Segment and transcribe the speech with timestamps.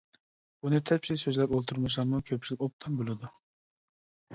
[0.65, 3.35] بۇنى تەپسىلىي سۆزلەپ ئولتۇرمىساممۇ كۆپچىلىك ئوبدان بىلىدۇ.